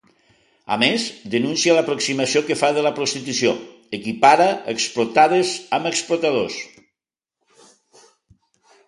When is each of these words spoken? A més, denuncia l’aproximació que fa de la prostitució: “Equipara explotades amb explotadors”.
A 0.75 0.75
més, 0.83 1.03
denuncia 1.33 1.73
l’aproximació 1.79 2.41
que 2.47 2.57
fa 2.61 2.71
de 2.77 2.85
la 2.87 2.91
prostitució: 2.99 3.51
“Equipara 3.97 4.47
explotades 4.73 5.53
amb 5.79 5.91
explotadors”. 5.91 6.59